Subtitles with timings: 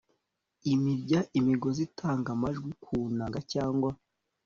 [0.73, 3.89] imirya imigozi itanga amajwi ku nanga cyangwa